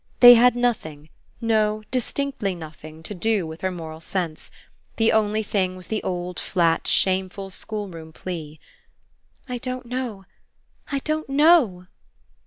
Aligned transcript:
They 0.19 0.33
had 0.33 0.55
nothing 0.55 1.09
no, 1.39 1.83
distinctly 1.91 2.55
nothing 2.55 3.03
to 3.03 3.13
do 3.13 3.45
with 3.45 3.61
her 3.61 3.69
moral 3.69 3.99
sense. 4.01 4.49
The 4.97 5.11
only 5.11 5.43
thing 5.43 5.75
was 5.75 5.85
the 5.85 6.01
old 6.01 6.39
flat 6.39 6.87
shameful 6.87 7.51
schoolroom 7.51 8.11
plea. 8.11 8.59
"I 9.47 9.59
don't 9.59 9.85
know 9.85 10.25
I 10.91 11.01
don't 11.05 11.29
know." 11.29 11.85